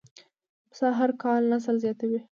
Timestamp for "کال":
1.23-1.41